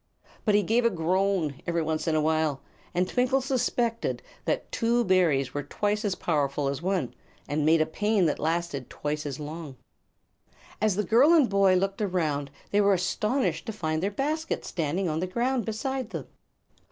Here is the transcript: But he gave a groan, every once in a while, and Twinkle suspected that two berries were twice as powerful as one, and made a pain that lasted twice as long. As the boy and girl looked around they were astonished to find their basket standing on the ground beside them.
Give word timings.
But 0.45 0.55
he 0.55 0.63
gave 0.63 0.83
a 0.83 0.89
groan, 0.89 1.61
every 1.67 1.83
once 1.83 2.07
in 2.07 2.15
a 2.15 2.21
while, 2.21 2.61
and 2.91 3.07
Twinkle 3.07 3.39
suspected 3.39 4.23
that 4.45 4.71
two 4.71 5.03
berries 5.05 5.53
were 5.53 5.61
twice 5.61 6.03
as 6.03 6.15
powerful 6.15 6.67
as 6.67 6.81
one, 6.81 7.13
and 7.47 7.67
made 7.67 7.81
a 7.81 7.85
pain 7.85 8.25
that 8.25 8.39
lasted 8.39 8.89
twice 8.89 9.27
as 9.27 9.39
long. 9.39 9.77
As 10.81 10.95
the 10.95 11.03
boy 11.03 11.35
and 11.35 11.49
girl 11.51 11.73
looked 11.77 12.01
around 12.01 12.49
they 12.71 12.81
were 12.81 12.95
astonished 12.95 13.67
to 13.67 13.71
find 13.73 14.01
their 14.01 14.09
basket 14.09 14.65
standing 14.65 15.07
on 15.07 15.19
the 15.19 15.27
ground 15.27 15.65
beside 15.65 16.09
them. 16.09 16.25